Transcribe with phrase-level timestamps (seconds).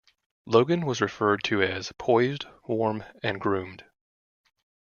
[0.47, 3.83] Logan was referred to as "poised, warm and groomed".